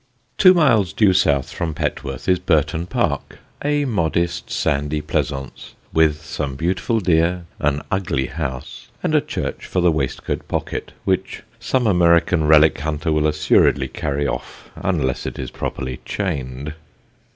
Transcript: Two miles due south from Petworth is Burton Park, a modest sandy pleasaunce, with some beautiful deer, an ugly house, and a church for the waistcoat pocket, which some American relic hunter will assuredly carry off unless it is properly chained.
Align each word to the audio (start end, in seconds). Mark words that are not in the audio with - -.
Two 0.39 0.55
miles 0.55 0.93
due 0.93 1.13
south 1.13 1.51
from 1.51 1.75
Petworth 1.75 2.27
is 2.27 2.39
Burton 2.39 2.87
Park, 2.87 3.37
a 3.63 3.85
modest 3.85 4.49
sandy 4.49 4.99
pleasaunce, 4.99 5.75
with 5.93 6.25
some 6.25 6.55
beautiful 6.55 6.99
deer, 6.99 7.45
an 7.59 7.83
ugly 7.91 8.25
house, 8.25 8.87
and 9.03 9.13
a 9.13 9.21
church 9.21 9.67
for 9.67 9.79
the 9.79 9.91
waistcoat 9.91 10.47
pocket, 10.47 10.93
which 11.05 11.43
some 11.59 11.85
American 11.85 12.45
relic 12.45 12.79
hunter 12.79 13.11
will 13.11 13.27
assuredly 13.27 13.87
carry 13.87 14.25
off 14.27 14.71
unless 14.75 15.27
it 15.27 15.37
is 15.37 15.51
properly 15.51 15.99
chained. 16.03 16.73